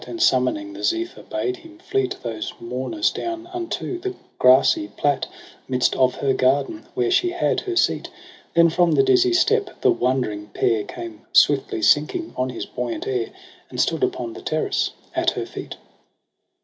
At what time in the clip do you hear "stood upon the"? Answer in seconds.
13.79-14.41